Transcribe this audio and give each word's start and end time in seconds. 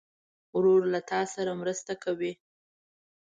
ورور 0.55 0.81
له 0.93 0.99
تا 1.09 1.21
سره 1.33 1.51
مرسته 1.61 1.93
کوي. 2.03 2.33